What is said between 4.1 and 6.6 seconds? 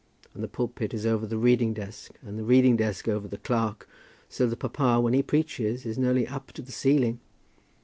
so that papa, when he preaches, is nearly up